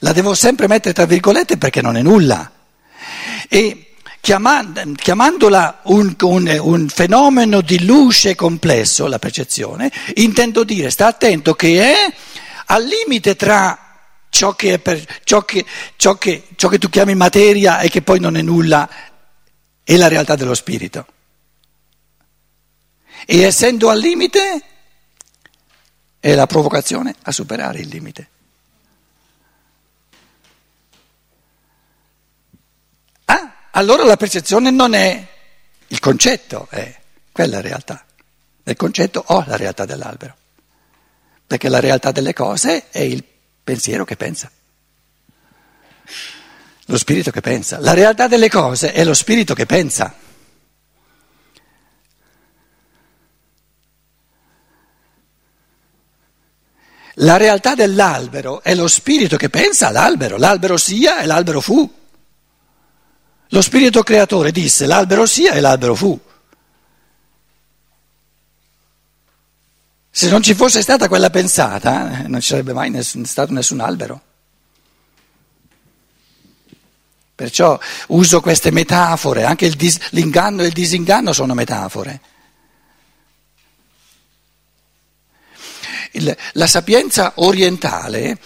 la 0.00 0.12
devo 0.12 0.34
sempre 0.34 0.66
mettere 0.66 0.94
tra 0.94 1.06
virgolette 1.06 1.56
perché 1.56 1.80
non 1.80 1.96
è 1.96 2.02
nulla. 2.02 2.50
E 3.48 3.94
chiamandola 4.20 5.80
un, 5.84 6.14
un, 6.20 6.58
un, 6.60 6.88
fenomeno 6.88 7.60
di 7.60 7.84
luce 7.84 8.34
complesso, 8.34 9.06
la 9.06 9.20
percezione, 9.20 9.90
intendo 10.16 10.64
dire, 10.64 10.90
sta 10.90 11.06
attento 11.06 11.54
che 11.54 11.80
è 11.80 12.12
al 12.66 12.84
limite 12.84 13.36
tra 13.36 13.78
ciò 14.28 14.54
che, 14.54 14.78
per, 14.80 15.02
ciò, 15.22 15.44
che, 15.44 15.64
ciò, 15.94 16.16
che, 16.16 16.48
ciò 16.56 16.68
che 16.68 16.78
tu 16.78 16.90
chiami 16.90 17.14
materia 17.14 17.78
e 17.78 17.88
che 17.88 18.02
poi 18.02 18.18
non 18.18 18.36
è 18.36 18.42
nulla 18.42 18.88
e 19.84 19.96
la 19.96 20.08
realtà 20.08 20.34
dello 20.34 20.54
spirito. 20.54 21.06
E 23.24 23.42
essendo 23.42 23.88
al 23.88 23.98
limite 23.98 24.62
è 26.26 26.34
la 26.34 26.46
provocazione 26.46 27.14
a 27.22 27.30
superare 27.30 27.78
il 27.78 27.86
limite. 27.86 28.28
Ah, 33.26 33.68
allora 33.70 34.02
la 34.02 34.16
percezione 34.16 34.72
non 34.72 34.94
è 34.94 35.24
il 35.86 36.00
concetto, 36.00 36.66
è 36.68 36.98
quella 37.30 37.60
realtà. 37.60 38.04
Nel 38.64 38.74
concetto 38.74 39.22
ho 39.24 39.44
la 39.46 39.54
realtà 39.54 39.84
dell'albero, 39.84 40.34
perché 41.46 41.68
la 41.68 41.78
realtà 41.78 42.10
delle 42.10 42.32
cose 42.32 42.90
è 42.90 43.02
il 43.02 43.22
pensiero 43.62 44.04
che 44.04 44.16
pensa. 44.16 44.50
Lo 46.86 46.98
spirito 46.98 47.30
che 47.30 47.40
pensa. 47.40 47.78
La 47.78 47.94
realtà 47.94 48.26
delle 48.26 48.50
cose 48.50 48.92
è 48.92 49.04
lo 49.04 49.14
spirito 49.14 49.54
che 49.54 49.66
pensa. 49.66 50.12
La 57.20 57.36
realtà 57.36 57.74
dell'albero 57.74 58.62
è 58.62 58.74
lo 58.74 58.88
spirito 58.88 59.36
che 59.36 59.48
pensa 59.48 59.88
all'albero, 59.88 60.36
l'albero 60.36 60.76
sia 60.76 61.20
e 61.20 61.26
l'albero 61.26 61.60
fu. 61.60 61.90
Lo 63.50 63.62
spirito 63.62 64.02
creatore 64.02 64.50
disse 64.50 64.86
l'albero 64.86 65.24
sia 65.24 65.52
e 65.52 65.60
l'albero 65.60 65.94
fu. 65.94 66.20
Se 70.10 70.28
non 70.30 70.42
ci 70.42 70.54
fosse 70.54 70.82
stata 70.82 71.08
quella 71.08 71.30
pensata, 71.30 72.20
eh, 72.20 72.28
non 72.28 72.40
ci 72.40 72.48
sarebbe 72.48 72.72
mai 72.72 72.90
nessun, 72.90 73.24
stato 73.24 73.52
nessun 73.52 73.80
albero. 73.80 74.22
Perciò 77.34 77.78
uso 78.08 78.40
queste 78.40 78.70
metafore, 78.70 79.44
anche 79.44 79.68
dis, 79.70 79.98
l'inganno 80.10 80.62
e 80.62 80.66
il 80.66 80.72
disinganno 80.72 81.32
sono 81.34 81.52
metafore. 81.52 82.20
La 86.52 86.66
sapienza 86.66 87.32
orientale 87.36 88.38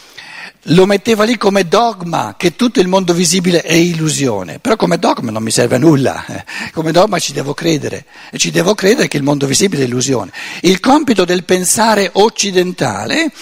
lo 0.64 0.84
metteva 0.84 1.24
lì 1.24 1.38
come 1.38 1.66
dogma 1.66 2.34
che 2.36 2.54
tutto 2.54 2.80
il 2.80 2.88
mondo 2.88 3.14
visibile 3.14 3.62
è 3.62 3.72
illusione, 3.72 4.58
però 4.58 4.76
come 4.76 4.98
dogma 4.98 5.30
non 5.30 5.42
mi 5.42 5.50
serve 5.50 5.76
a 5.76 5.78
nulla, 5.78 6.26
eh. 6.26 6.44
come 6.72 6.92
dogma 6.92 7.18
ci 7.18 7.32
devo 7.32 7.54
credere 7.54 8.04
e 8.30 8.36
ci 8.36 8.50
devo 8.50 8.74
credere 8.74 9.08
che 9.08 9.16
il 9.16 9.22
mondo 9.22 9.46
visibile 9.46 9.82
è 9.82 9.86
illusione. 9.86 10.30
Il 10.60 10.80
compito 10.80 11.24
del 11.24 11.44
pensare 11.44 12.10
occidentale 12.12 13.32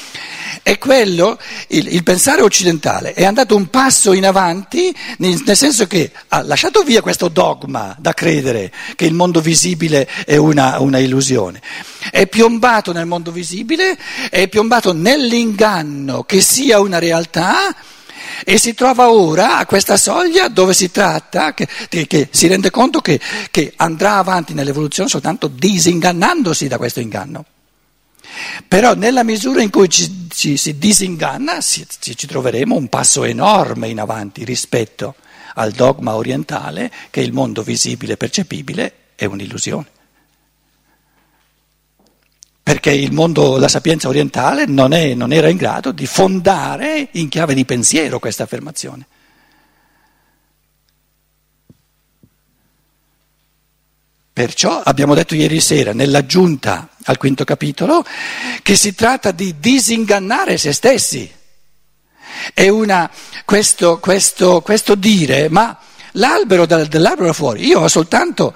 è 0.62 0.78
quello, 0.78 1.38
il, 1.68 1.92
il 1.92 2.02
pensare 2.04 2.42
occidentale 2.42 3.14
è 3.14 3.24
andato 3.24 3.56
un 3.56 3.68
passo 3.68 4.12
in 4.12 4.24
avanti 4.24 4.94
nel, 5.18 5.42
nel 5.44 5.56
senso 5.56 5.86
che 5.86 6.12
ha 6.28 6.42
lasciato 6.42 6.82
via 6.82 7.00
questo 7.00 7.28
dogma 7.28 7.96
da 7.98 8.14
credere 8.14 8.72
che 8.94 9.06
il 9.06 9.14
mondo 9.14 9.40
visibile 9.40 10.08
è 10.24 10.36
una, 10.36 10.78
una 10.80 10.98
illusione, 10.98 11.60
è 12.10 12.26
piombato 12.26 12.92
nel 12.92 13.06
mondo 13.06 13.32
visibile, 13.32 13.98
è 14.30 14.46
piombato 14.48 14.92
nell'inganno 14.92 16.22
che 16.22 16.40
sia 16.40 16.80
una 16.80 16.98
realtà 16.98 17.07
realtà 17.08 17.74
e 18.44 18.58
si 18.58 18.74
trova 18.74 19.10
ora 19.10 19.58
a 19.58 19.66
questa 19.66 19.96
soglia 19.96 20.48
dove 20.48 20.74
si 20.74 20.90
tratta, 20.90 21.54
che, 21.54 21.66
che 21.88 22.28
si 22.30 22.46
rende 22.46 22.70
conto 22.70 23.00
che, 23.00 23.20
che, 23.50 23.72
andrà 23.76 24.16
avanti 24.16 24.54
nell'evoluzione 24.54 25.08
soltanto 25.08 25.48
disingannandosi 25.48 26.68
da 26.68 26.78
questo 26.78 27.00
inganno. 27.00 27.44
Però 28.66 28.94
nella 28.94 29.24
misura 29.24 29.62
in 29.62 29.70
cui 29.70 29.88
ci, 29.88 30.28
ci 30.28 30.56
si 30.56 30.78
disinganna 30.78 31.60
ci, 31.60 31.86
ci 31.88 32.26
troveremo 32.26 32.74
un 32.74 32.88
passo 32.88 33.24
enorme 33.24 33.88
in 33.88 33.98
avanti 33.98 34.44
rispetto 34.44 35.14
al 35.54 35.72
dogma 35.72 36.14
orientale 36.14 36.90
che 37.10 37.20
il 37.20 37.32
mondo 37.32 37.62
visibile 37.62 38.12
e 38.12 38.16
percepibile 38.16 38.92
è 39.16 39.24
un'illusione 39.24 39.96
perché 42.68 42.90
il 42.90 43.12
mondo, 43.12 43.56
la 43.56 43.66
sapienza 43.66 44.08
orientale 44.08 44.66
non, 44.66 44.92
è, 44.92 45.14
non 45.14 45.32
era 45.32 45.48
in 45.48 45.56
grado 45.56 45.90
di 45.90 46.04
fondare 46.04 47.08
in 47.12 47.30
chiave 47.30 47.54
di 47.54 47.64
pensiero 47.64 48.18
questa 48.18 48.42
affermazione. 48.42 49.06
Perciò 54.30 54.82
abbiamo 54.82 55.14
detto 55.14 55.34
ieri 55.34 55.60
sera, 55.60 55.94
nell'aggiunta 55.94 56.90
al 57.04 57.16
quinto 57.16 57.44
capitolo, 57.44 58.04
che 58.60 58.76
si 58.76 58.94
tratta 58.94 59.30
di 59.30 59.54
disingannare 59.58 60.58
se 60.58 60.74
stessi. 60.74 61.32
È 62.52 62.68
una, 62.68 63.10
questo, 63.46 63.98
questo, 63.98 64.60
questo 64.60 64.94
dire, 64.94 65.48
ma 65.48 65.74
l'albero 66.12 66.66
dall'albero 66.66 67.32
fuori, 67.32 67.64
io 67.64 67.80
ho 67.80 67.88
soltanto, 67.88 68.54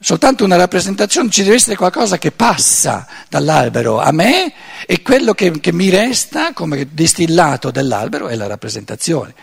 soltanto 0.00 0.44
una 0.44 0.56
rappresentazione, 0.56 1.30
ci 1.30 1.42
deve 1.42 1.56
essere 1.56 1.76
qualcosa 1.76 2.18
che 2.18 2.30
passa 2.30 3.06
dall'albero 3.28 3.98
a 3.98 4.12
me 4.12 4.52
e 4.86 5.02
quello 5.02 5.34
che, 5.34 5.58
che 5.60 5.72
mi 5.72 5.90
resta 5.90 6.52
come 6.52 6.88
distillato 6.92 7.70
dell'albero 7.70 8.28
è 8.28 8.36
la 8.36 8.46
rappresentazione. 8.46 9.34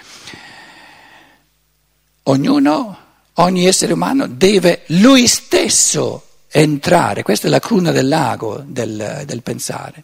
Ognuno, 2.24 2.98
ogni 3.34 3.66
essere 3.66 3.94
umano 3.94 4.28
deve 4.28 4.84
lui 4.88 5.28
stesso 5.28 6.24
entrare, 6.48 7.22
questa 7.22 7.48
è 7.48 7.50
la 7.50 7.60
cruna 7.60 7.92
del 7.92 8.08
lago 8.08 8.64
del, 8.66 9.24
del 9.26 9.44
pensare, 9.44 10.04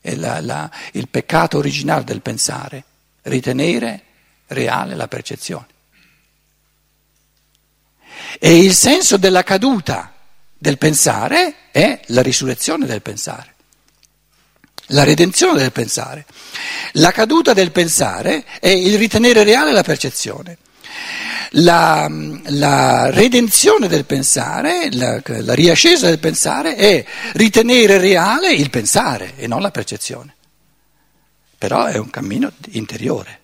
è 0.00 0.14
la, 0.16 0.40
la, 0.40 0.70
il 0.92 1.08
peccato 1.08 1.58
originale 1.58 2.04
del 2.04 2.22
pensare, 2.22 2.84
ritenere 3.22 4.02
reale 4.48 4.96
la 4.96 5.08
percezione. 5.08 5.66
E 8.38 8.58
il 8.58 8.74
senso 8.74 9.16
della 9.16 9.42
caduta 9.42 10.12
del 10.58 10.78
pensare 10.78 11.54
è 11.70 12.00
la 12.06 12.22
risurrezione 12.22 12.86
del 12.86 13.02
pensare, 13.02 13.54
la 14.86 15.04
redenzione 15.04 15.58
del 15.58 15.72
pensare. 15.72 16.24
La 16.92 17.12
caduta 17.12 17.52
del 17.52 17.72
pensare 17.72 18.44
è 18.60 18.68
il 18.68 18.96
ritenere 18.96 19.42
reale 19.44 19.72
la 19.72 19.82
percezione. 19.82 20.58
La, 21.50 22.08
la 22.10 23.10
redenzione 23.10 23.88
del 23.88 24.04
pensare, 24.04 24.88
la, 24.92 25.20
la 25.24 25.54
riascesa 25.54 26.06
del 26.06 26.18
pensare 26.18 26.74
è 26.74 27.04
ritenere 27.34 27.98
reale 27.98 28.52
il 28.52 28.70
pensare 28.70 29.34
e 29.36 29.46
non 29.46 29.60
la 29.60 29.70
percezione. 29.70 30.34
Però 31.58 31.84
è 31.84 31.96
un 31.96 32.10
cammino 32.10 32.52
interiore. 32.70 33.40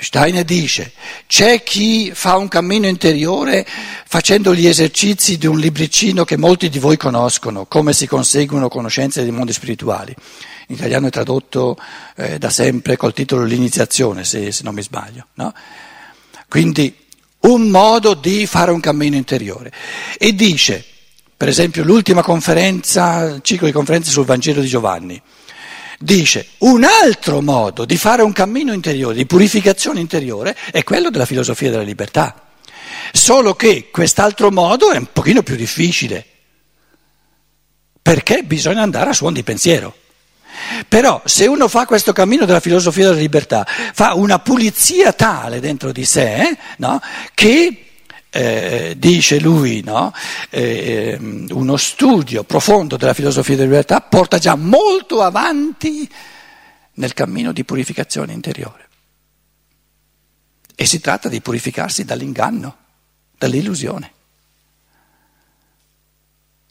Steiner 0.00 0.44
dice, 0.44 0.92
c'è 1.26 1.62
chi 1.62 2.10
fa 2.14 2.36
un 2.36 2.48
cammino 2.48 2.86
interiore 2.86 3.66
facendo 4.06 4.54
gli 4.54 4.66
esercizi 4.66 5.36
di 5.36 5.46
un 5.46 5.58
libricino 5.58 6.24
che 6.24 6.36
molti 6.36 6.68
di 6.68 6.78
voi 6.78 6.96
conoscono, 6.96 7.66
come 7.66 7.92
si 7.92 8.06
conseguono 8.06 8.68
conoscenze 8.68 9.22
dei 9.22 9.30
mondi 9.30 9.52
spirituali. 9.52 10.14
In 10.68 10.76
italiano 10.76 11.08
è 11.08 11.10
tradotto 11.10 11.76
eh, 12.16 12.38
da 12.38 12.50
sempre 12.50 12.96
col 12.96 13.12
titolo 13.12 13.44
L'iniziazione, 13.44 14.24
se, 14.24 14.52
se 14.52 14.62
non 14.62 14.74
mi 14.74 14.82
sbaglio. 14.82 15.26
No? 15.34 15.52
Quindi 16.48 16.94
un 17.40 17.68
modo 17.68 18.14
di 18.14 18.46
fare 18.46 18.70
un 18.70 18.80
cammino 18.80 19.16
interiore. 19.16 19.72
E 20.18 20.34
dice, 20.34 20.84
per 21.36 21.48
esempio, 21.48 21.84
l'ultima 21.84 22.22
conferenza, 22.22 23.40
ciclo 23.42 23.66
di 23.66 23.72
conferenze 23.72 24.10
sul 24.10 24.24
Vangelo 24.24 24.60
di 24.60 24.68
Giovanni 24.68 25.20
dice 26.02 26.48
un 26.58 26.82
altro 26.82 27.42
modo 27.42 27.84
di 27.84 27.98
fare 27.98 28.22
un 28.22 28.32
cammino 28.32 28.72
interiore, 28.72 29.14
di 29.14 29.26
purificazione 29.26 30.00
interiore, 30.00 30.56
è 30.70 30.82
quello 30.82 31.10
della 31.10 31.26
filosofia 31.26 31.70
della 31.70 31.82
libertà. 31.82 32.46
Solo 33.12 33.54
che 33.54 33.90
quest'altro 33.90 34.50
modo 34.50 34.90
è 34.92 34.96
un 34.96 35.08
pochino 35.12 35.42
più 35.42 35.56
difficile, 35.56 36.24
perché 38.00 38.42
bisogna 38.42 38.82
andare 38.82 39.10
a 39.10 39.14
suon 39.14 39.34
di 39.34 39.42
pensiero. 39.42 39.94
Però 40.88 41.20
se 41.24 41.46
uno 41.46 41.68
fa 41.68 41.86
questo 41.86 42.12
cammino 42.12 42.44
della 42.44 42.60
filosofia 42.60 43.08
della 43.08 43.20
libertà, 43.20 43.66
fa 43.66 44.14
una 44.14 44.38
pulizia 44.38 45.12
tale 45.12 45.60
dentro 45.60 45.92
di 45.92 46.04
sé 46.04 46.56
no, 46.78 47.00
che 47.34 47.89
eh, 48.30 48.94
dice 48.96 49.40
lui, 49.40 49.82
no? 49.82 50.12
eh, 50.48 51.16
ehm, 51.18 51.48
uno 51.50 51.76
studio 51.76 52.44
profondo 52.44 52.96
della 52.96 53.14
filosofia 53.14 53.56
della 53.56 53.68
libertà 53.68 54.00
porta 54.00 54.38
già 54.38 54.54
molto 54.54 55.22
avanti 55.22 56.08
nel 56.94 57.12
cammino 57.12 57.52
di 57.52 57.64
purificazione 57.64 58.32
interiore. 58.32 58.88
E 60.74 60.86
si 60.86 61.00
tratta 61.00 61.28
di 61.28 61.40
purificarsi 61.40 62.04
dall'inganno, 62.04 62.76
dall'illusione, 63.36 64.12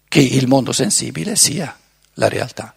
che 0.07 0.21
il 0.21 0.47
mondo 0.47 0.71
sensibile 0.71 1.35
sia 1.35 1.77
la 2.13 2.27
realtà. 2.27 2.73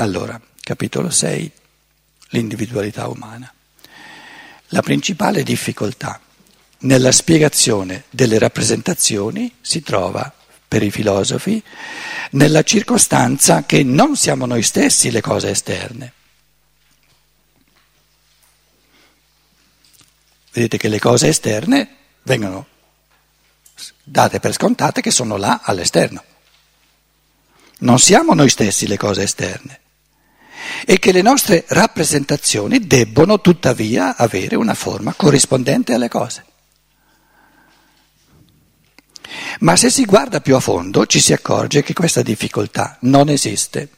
Allora, 0.00 0.40
capitolo 0.62 1.10
6, 1.10 1.52
l'individualità 2.30 3.06
umana. 3.08 3.52
La 4.68 4.80
principale 4.80 5.42
difficoltà 5.42 6.18
nella 6.78 7.12
spiegazione 7.12 8.04
delle 8.08 8.38
rappresentazioni 8.38 9.54
si 9.60 9.82
trova, 9.82 10.32
per 10.66 10.82
i 10.82 10.90
filosofi, 10.90 11.62
nella 12.30 12.62
circostanza 12.62 13.64
che 13.66 13.82
non 13.82 14.16
siamo 14.16 14.46
noi 14.46 14.62
stessi 14.62 15.10
le 15.10 15.20
cose 15.20 15.50
esterne. 15.50 16.12
Vedete 20.50 20.78
che 20.78 20.88
le 20.88 20.98
cose 20.98 21.28
esterne 21.28 21.96
vengono 22.22 22.66
date 24.02 24.40
per 24.40 24.54
scontate 24.54 25.02
che 25.02 25.10
sono 25.10 25.36
là 25.36 25.60
all'esterno. 25.62 26.24
Non 27.80 27.98
siamo 27.98 28.32
noi 28.32 28.48
stessi 28.48 28.86
le 28.86 28.96
cose 28.96 29.24
esterne 29.24 29.79
e 30.84 30.98
che 30.98 31.12
le 31.12 31.22
nostre 31.22 31.64
rappresentazioni 31.68 32.86
debbono 32.86 33.40
tuttavia 33.40 34.16
avere 34.16 34.56
una 34.56 34.74
forma 34.74 35.14
corrispondente 35.14 35.94
alle 35.94 36.08
cose. 36.08 36.44
Ma 39.60 39.76
se 39.76 39.90
si 39.90 40.04
guarda 40.04 40.40
più 40.40 40.56
a 40.56 40.60
fondo 40.60 41.06
ci 41.06 41.20
si 41.20 41.32
accorge 41.32 41.82
che 41.82 41.92
questa 41.92 42.22
difficoltà 42.22 42.96
non 43.00 43.28
esiste. 43.28 43.90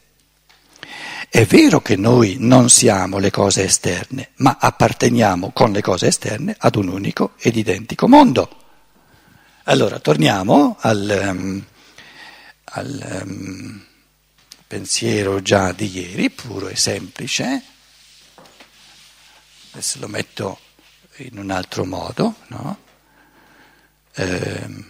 È 1.29 1.47
vero 1.47 1.81
che 1.81 1.97
noi 1.97 2.37
non 2.39 2.69
siamo 2.69 3.19
le 3.19 3.31
cose 3.31 3.65
esterne, 3.65 4.31
ma 4.37 4.59
apparteniamo 4.61 5.51
con 5.53 5.73
le 5.73 5.81
cose 5.81 6.09
esterne 6.09 6.55
ad 6.59 6.77
un 6.77 6.89
unico 6.89 7.33
ed 7.39 7.57
identico 7.57 8.07
mondo. 8.07 8.57
Allora, 9.65 9.99
torniamo 9.99 10.77
al, 10.81 11.23
um, 11.25 11.65
al 12.65 13.23
um, 13.25 13.85
pensiero 14.73 15.43
già 15.43 15.73
di 15.73 15.99
ieri, 15.99 16.31
puro 16.31 16.69
e 16.69 16.77
semplice. 16.77 17.63
Adesso 19.73 19.99
lo 19.99 20.09
metto 20.09 20.59
in 21.17 21.37
un 21.37 21.51
altro 21.51 21.85
modo, 21.85 22.37
no? 22.47 22.79
eh, 24.15 24.85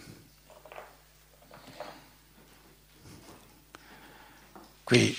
qui 4.85 5.19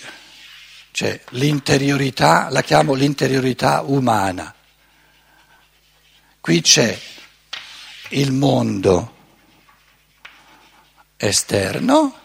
c'è 0.92 1.22
l'interiorità, 1.32 2.48
la 2.50 2.62
chiamo 2.62 2.94
l'interiorità 2.94 3.82
umana. 3.82 4.56
Qui 6.40 6.62
c'è 6.62 6.98
il 8.12 8.32
mondo 8.32 9.16
esterno 11.18 12.22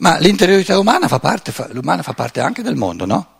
ma 0.00 0.18
l'interiorità 0.18 0.78
umana 0.78 1.08
fa 1.08 1.18
parte, 1.18 1.52
fa, 1.52 1.68
l'umana 1.72 2.02
fa 2.02 2.14
parte 2.14 2.40
anche 2.40 2.62
del 2.62 2.76
mondo, 2.76 3.04
no? 3.04 3.38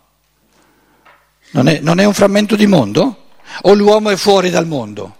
Non 1.51 1.67
è, 1.67 1.79
non 1.79 1.99
è 1.99 2.05
un 2.05 2.13
frammento 2.13 2.55
di 2.55 2.67
mondo? 2.67 3.29
O 3.63 3.73
l'uomo 3.73 4.09
è 4.09 4.15
fuori 4.15 4.49
dal 4.49 4.67
mondo? 4.67 5.17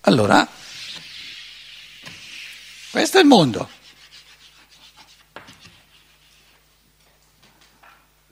Allora, 0.00 0.48
questo 2.90 3.18
è 3.18 3.20
il 3.20 3.26
mondo. 3.26 3.68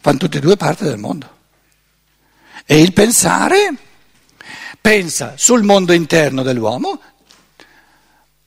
Fanno 0.00 0.18
tutti 0.18 0.38
e 0.38 0.40
due 0.40 0.56
parte 0.56 0.84
del 0.84 0.98
mondo. 0.98 1.38
E 2.64 2.80
il 2.80 2.92
pensare 2.94 3.74
pensa 4.80 5.34
sul 5.36 5.62
mondo 5.62 5.92
interno 5.92 6.42
dell'uomo 6.42 7.00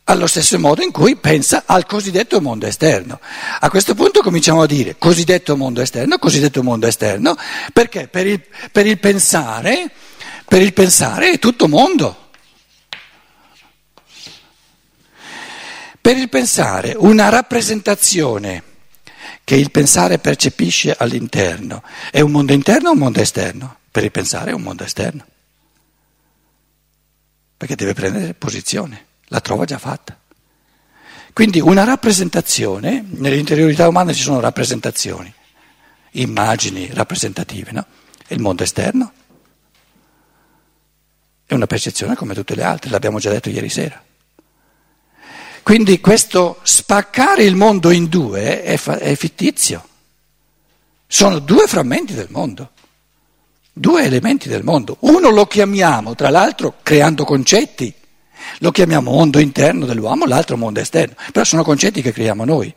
allo 0.09 0.27
stesso 0.27 0.57
modo 0.57 0.83
in 0.83 0.91
cui 0.91 1.15
pensa 1.15 1.63
al 1.65 1.85
cosiddetto 1.85 2.39
mondo 2.39 2.65
esterno. 2.65 3.19
A 3.59 3.69
questo 3.69 3.93
punto 3.93 4.21
cominciamo 4.21 4.61
a 4.61 4.65
dire 4.65 4.97
cosiddetto 4.97 5.57
mondo 5.57 5.81
esterno, 5.81 6.17
cosiddetto 6.17 6.63
mondo 6.63 6.87
esterno, 6.87 7.35
perché 7.73 8.07
per 8.07 8.25
il, 8.25 8.41
per 8.71 8.85
il 8.85 8.99
pensare, 8.99 9.91
per 10.45 10.61
il 10.61 10.73
pensare 10.73 11.31
è 11.31 11.39
tutto 11.39 11.67
mondo. 11.67 12.25
Per 15.99 16.15
il 16.15 16.29
pensare 16.29 16.93
una 16.97 17.27
rappresentazione 17.27 18.63
che 19.43 19.55
il 19.55 19.71
pensare 19.71 20.19
percepisce 20.19 20.95
all'interno 20.97 21.83
è 22.11 22.21
un 22.21 22.31
mondo 22.31 22.53
interno 22.53 22.89
o 22.89 22.91
un 22.93 22.99
mondo 22.99 23.19
esterno? 23.19 23.79
Per 23.91 24.05
il 24.05 24.11
pensare 24.11 24.51
è 24.51 24.53
un 24.53 24.61
mondo 24.61 24.85
esterno, 24.85 25.25
perché 27.57 27.75
deve 27.75 27.93
prendere 27.93 28.33
posizione 28.35 29.06
la 29.27 29.41
trova 29.41 29.65
già 29.65 29.77
fatta. 29.77 30.19
Quindi 31.33 31.59
una 31.59 31.83
rappresentazione, 31.83 33.05
nell'interiorità 33.07 33.87
umana 33.87 34.11
ci 34.11 34.23
sono 34.23 34.39
rappresentazioni, 34.39 35.31
immagini 36.11 36.89
rappresentative, 36.91 37.71
no? 37.71 37.85
E 38.27 38.33
il 38.33 38.41
mondo 38.41 38.63
esterno? 38.63 39.11
È 41.45 41.53
una 41.53 41.67
percezione 41.67 42.15
come 42.15 42.33
tutte 42.33 42.55
le 42.55 42.63
altre, 42.63 42.89
l'abbiamo 42.89 43.19
già 43.19 43.29
detto 43.29 43.49
ieri 43.49 43.69
sera. 43.69 44.03
Quindi 45.63 45.99
questo 45.99 46.59
spaccare 46.63 47.43
il 47.43 47.55
mondo 47.55 47.91
in 47.91 48.07
due 48.07 48.63
è, 48.63 48.77
fa- 48.77 48.97
è 48.97 49.15
fittizio. 49.15 49.85
Sono 51.05 51.39
due 51.39 51.67
frammenti 51.67 52.13
del 52.13 52.27
mondo, 52.29 52.71
due 53.71 54.03
elementi 54.03 54.49
del 54.49 54.63
mondo. 54.63 54.97
Uno 55.01 55.29
lo 55.29 55.45
chiamiamo, 55.45 56.15
tra 56.15 56.29
l'altro, 56.29 56.75
creando 56.81 57.25
concetti. 57.25 57.93
Lo 58.59 58.71
chiamiamo 58.71 59.11
mondo 59.11 59.39
interno 59.39 59.85
dell'uomo, 59.85 60.25
l'altro 60.25 60.57
mondo 60.57 60.79
esterno. 60.79 61.15
Però 61.31 61.45
sono 61.45 61.63
concetti 61.63 62.01
che 62.01 62.11
creiamo 62.11 62.45
noi. 62.45 62.73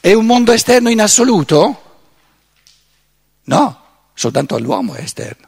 È 0.00 0.12
un 0.12 0.26
mondo 0.26 0.52
esterno 0.52 0.90
in 0.90 1.00
assoluto? 1.00 1.82
No, 3.44 3.82
soltanto 4.14 4.54
all'uomo 4.54 4.94
è 4.94 5.02
esterno. 5.02 5.47